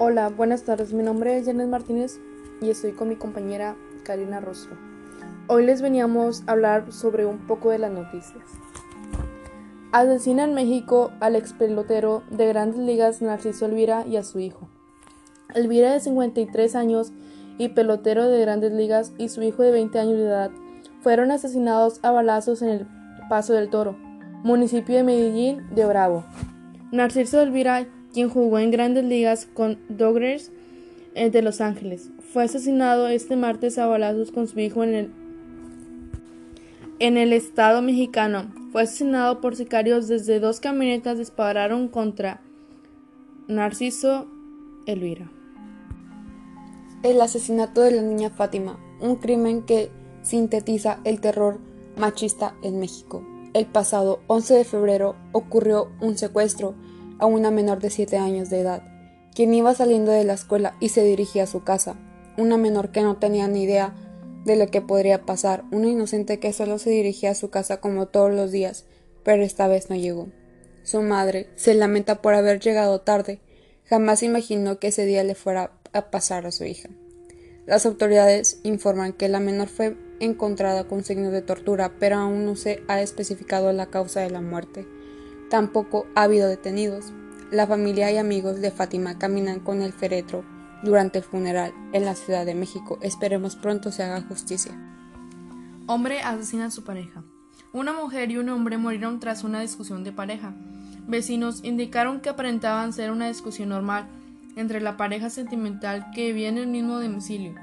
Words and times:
Hola, 0.00 0.28
buenas 0.28 0.64
tardes. 0.64 0.92
Mi 0.92 1.04
nombre 1.04 1.38
es 1.38 1.46
Janet 1.46 1.68
Martínez 1.68 2.18
y 2.60 2.68
estoy 2.68 2.94
con 2.94 3.08
mi 3.08 3.14
compañera 3.14 3.76
Karina 4.02 4.40
Rostro. 4.40 4.76
Hoy 5.46 5.64
les 5.64 5.82
veníamos 5.82 6.42
a 6.48 6.52
hablar 6.52 6.92
sobre 6.92 7.26
un 7.26 7.38
poco 7.46 7.70
de 7.70 7.78
las 7.78 7.92
noticias. 7.92 8.42
Asesina 9.92 10.42
en 10.42 10.54
México 10.54 11.12
al 11.20 11.36
ex 11.36 11.52
pelotero 11.52 12.24
de 12.28 12.48
grandes 12.48 12.80
ligas 12.80 13.22
Narciso 13.22 13.66
Elvira 13.66 14.04
y 14.04 14.16
a 14.16 14.24
su 14.24 14.40
hijo. 14.40 14.68
Elvira 15.54 15.92
de 15.92 16.00
53 16.00 16.74
años 16.74 17.12
y 17.58 17.68
pelotero 17.68 18.28
de 18.28 18.40
grandes 18.40 18.72
ligas 18.72 19.12
y 19.16 19.28
su 19.28 19.42
hijo 19.42 19.62
de 19.62 19.70
20 19.70 19.96
años 20.00 20.18
de 20.18 20.24
edad 20.24 20.50
fueron 21.02 21.30
asesinados 21.30 22.00
a 22.02 22.10
balazos 22.10 22.62
en 22.62 22.70
el 22.70 22.86
Paso 23.28 23.52
del 23.52 23.70
Toro, 23.70 23.96
municipio 24.42 24.96
de 24.96 25.04
Medellín 25.04 25.72
de 25.72 25.86
Bravo. 25.86 26.24
Narciso 26.90 27.40
Elvira 27.40 27.86
quien 28.14 28.30
jugó 28.30 28.60
en 28.60 28.70
grandes 28.70 29.04
ligas 29.04 29.46
con 29.52 29.78
Dodgers 29.88 30.52
eh, 31.14 31.30
de 31.30 31.42
Los 31.42 31.60
Ángeles. 31.60 32.10
Fue 32.32 32.44
asesinado 32.44 33.08
este 33.08 33.36
martes 33.36 33.76
a 33.76 33.86
balazos 33.86 34.30
con 34.30 34.46
su 34.46 34.58
hijo 34.60 34.84
en 34.84 34.94
el, 34.94 35.10
en 37.00 37.16
el 37.16 37.32
estado 37.32 37.82
mexicano. 37.82 38.54
Fue 38.72 38.82
asesinado 38.82 39.40
por 39.40 39.56
sicarios 39.56 40.08
desde 40.08 40.40
dos 40.40 40.60
camionetas 40.60 41.18
dispararon 41.18 41.88
contra 41.88 42.40
Narciso 43.48 44.26
Elvira. 44.86 45.30
El 47.02 47.20
asesinato 47.20 47.82
de 47.82 47.90
la 47.90 48.02
niña 48.02 48.30
Fátima, 48.30 48.78
un 49.00 49.16
crimen 49.16 49.62
que 49.62 49.90
sintetiza 50.22 51.00
el 51.04 51.20
terror 51.20 51.58
machista 51.96 52.54
en 52.62 52.78
México. 52.78 53.26
El 53.52 53.66
pasado 53.66 54.20
11 54.28 54.54
de 54.54 54.64
febrero 54.64 55.16
ocurrió 55.32 55.90
un 56.00 56.16
secuestro 56.16 56.74
a 57.18 57.26
una 57.26 57.50
menor 57.50 57.80
de 57.80 57.90
7 57.90 58.16
años 58.16 58.50
de 58.50 58.60
edad, 58.60 58.82
quien 59.34 59.52
iba 59.54 59.74
saliendo 59.74 60.12
de 60.12 60.24
la 60.24 60.34
escuela 60.34 60.76
y 60.80 60.90
se 60.90 61.02
dirigía 61.04 61.44
a 61.44 61.48
su 61.48 61.64
casa, 61.64 61.96
una 62.36 62.56
menor 62.56 62.90
que 62.90 63.02
no 63.02 63.16
tenía 63.16 63.48
ni 63.48 63.62
idea 63.64 63.94
de 64.44 64.56
lo 64.56 64.68
que 64.68 64.82
podría 64.82 65.24
pasar, 65.24 65.64
una 65.72 65.88
inocente 65.88 66.38
que 66.38 66.52
solo 66.52 66.78
se 66.78 66.90
dirigía 66.90 67.30
a 67.30 67.34
su 67.34 67.50
casa 67.50 67.80
como 67.80 68.06
todos 68.06 68.32
los 68.32 68.52
días, 68.52 68.84
pero 69.22 69.42
esta 69.42 69.68
vez 69.68 69.90
no 69.90 69.96
llegó. 69.96 70.28
Su 70.82 71.00
madre 71.02 71.48
se 71.56 71.74
lamenta 71.74 72.20
por 72.20 72.34
haber 72.34 72.60
llegado 72.60 73.00
tarde, 73.00 73.40
jamás 73.84 74.22
imaginó 74.22 74.78
que 74.78 74.88
ese 74.88 75.06
día 75.06 75.24
le 75.24 75.34
fuera 75.34 75.72
a 75.92 76.10
pasar 76.10 76.46
a 76.46 76.52
su 76.52 76.64
hija. 76.64 76.90
Las 77.66 77.86
autoridades 77.86 78.60
informan 78.62 79.14
que 79.14 79.28
la 79.28 79.40
menor 79.40 79.68
fue 79.68 79.96
encontrada 80.20 80.84
con 80.84 81.02
signos 81.02 81.32
de 81.32 81.40
tortura, 81.40 81.94
pero 81.98 82.16
aún 82.16 82.44
no 82.44 82.56
se 82.56 82.82
ha 82.88 83.00
especificado 83.00 83.72
la 83.72 83.86
causa 83.86 84.20
de 84.20 84.30
la 84.30 84.42
muerte. 84.42 84.86
Tampoco 85.54 86.08
ha 86.16 86.24
habido 86.24 86.48
detenidos. 86.48 87.12
La 87.52 87.68
familia 87.68 88.10
y 88.10 88.16
amigos 88.16 88.60
de 88.60 88.72
Fátima 88.72 89.18
caminan 89.20 89.60
con 89.60 89.82
el 89.82 89.92
féretro 89.92 90.44
durante 90.82 91.18
el 91.18 91.24
funeral 91.24 91.72
en 91.92 92.04
la 92.04 92.16
Ciudad 92.16 92.44
de 92.44 92.56
México. 92.56 92.98
Esperemos 93.02 93.54
pronto 93.54 93.92
se 93.92 94.02
haga 94.02 94.20
justicia. 94.22 94.72
Hombre 95.86 96.22
asesina 96.22 96.64
a 96.64 96.70
su 96.72 96.82
pareja. 96.82 97.22
Una 97.72 97.92
mujer 97.92 98.32
y 98.32 98.38
un 98.38 98.48
hombre 98.48 98.78
murieron 98.78 99.20
tras 99.20 99.44
una 99.44 99.60
discusión 99.60 100.02
de 100.02 100.10
pareja. 100.10 100.56
Vecinos 101.06 101.62
indicaron 101.62 102.20
que 102.20 102.30
aparentaban 102.30 102.92
ser 102.92 103.12
una 103.12 103.28
discusión 103.28 103.68
normal 103.68 104.08
entre 104.56 104.80
la 104.80 104.96
pareja 104.96 105.30
sentimental 105.30 106.06
que 106.16 106.32
vivía 106.32 106.48
en 106.48 106.58
el 106.58 106.66
mismo 106.66 106.98
domicilio. 106.98 107.54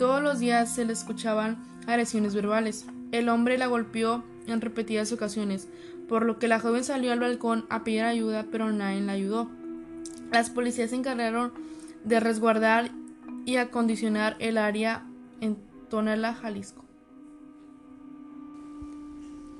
Todos 0.00 0.20
los 0.20 0.40
días 0.40 0.74
se 0.74 0.84
le 0.84 0.94
escuchaban 0.94 1.62
agresiones 1.86 2.34
verbales. 2.34 2.86
El 3.12 3.28
hombre 3.28 3.56
la 3.56 3.68
golpeó 3.68 4.24
en 4.46 4.60
repetidas 4.60 5.12
ocasiones, 5.12 5.68
por 6.08 6.24
lo 6.24 6.38
que 6.38 6.48
la 6.48 6.60
joven 6.60 6.84
salió 6.84 7.12
al 7.12 7.20
balcón 7.20 7.66
a 7.68 7.84
pedir 7.84 8.02
ayuda, 8.02 8.46
pero 8.50 8.70
nadie 8.72 9.00
la 9.00 9.12
ayudó. 9.12 9.50
Las 10.32 10.50
policías 10.50 10.90
se 10.90 10.96
encargaron 10.96 11.52
de 12.04 12.20
resguardar 12.20 12.90
y 13.44 13.56
acondicionar 13.56 14.36
el 14.38 14.58
área 14.58 15.06
en 15.40 15.56
Tonela, 15.88 16.34
Jalisco. 16.34 16.84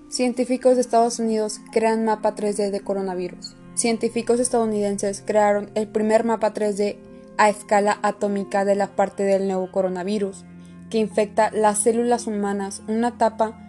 Científicos 0.09 0.77
de 0.77 0.81
Estados 0.81 1.19
Unidos 1.19 1.61
crean 1.73 2.05
mapa 2.05 2.35
3D 2.35 2.71
de 2.71 2.81
coronavirus. 2.81 3.55
Científicos 3.75 4.41
estadounidenses 4.41 5.23
crearon 5.27 5.71
el 5.75 5.89
primer 5.89 6.25
mapa 6.25 6.55
3D 6.55 6.97
a 7.39 7.51
escala 7.51 7.99
atómica 8.03 8.65
de 8.65 8.77
la 8.77 8.95
parte 8.95 9.25
del 9.25 9.47
nuevo 9.47 9.71
coronavirus, 9.71 10.45
que 10.91 10.99
infecta 10.99 11.51
las 11.51 11.79
células 11.79 12.27
humanas, 12.27 12.83
una 12.89 13.09
etapa 13.09 13.66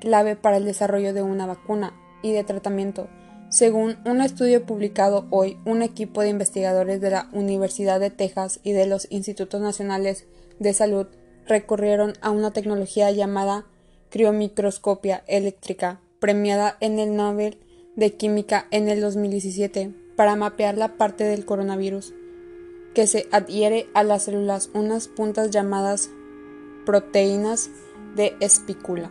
clave 0.00 0.36
para 0.36 0.56
el 0.56 0.64
desarrollo 0.64 1.12
de 1.12 1.22
una 1.22 1.46
vacuna 1.46 1.94
y 2.22 2.32
de 2.32 2.44
tratamiento. 2.44 3.08
Según 3.50 3.96
un 4.04 4.20
estudio 4.20 4.66
publicado 4.66 5.26
hoy, 5.30 5.56
un 5.64 5.82
equipo 5.82 6.20
de 6.20 6.28
investigadores 6.28 7.00
de 7.00 7.10
la 7.10 7.28
Universidad 7.32 7.98
de 7.98 8.10
Texas 8.10 8.60
y 8.62 8.72
de 8.72 8.86
los 8.86 9.06
Institutos 9.10 9.60
Nacionales 9.60 10.26
de 10.58 10.74
Salud 10.74 11.06
recurrieron 11.46 12.12
a 12.20 12.30
una 12.30 12.50
tecnología 12.50 13.10
llamada 13.10 13.64
criomicroscopia 14.10 15.24
eléctrica, 15.26 16.00
premiada 16.20 16.76
en 16.80 16.98
el 16.98 17.16
Nobel 17.16 17.58
de 17.96 18.14
Química 18.14 18.66
en 18.70 18.88
el 18.88 19.00
2017, 19.00 19.94
para 20.16 20.36
mapear 20.36 20.76
la 20.76 20.96
parte 20.96 21.24
del 21.24 21.44
coronavirus 21.44 22.12
que 22.94 23.06
se 23.06 23.28
adhiere 23.30 23.88
a 23.94 24.02
las 24.02 24.24
células, 24.24 24.70
unas 24.74 25.08
puntas 25.08 25.50
llamadas 25.50 26.10
proteínas 26.84 27.70
de 28.16 28.34
espícula. 28.40 29.10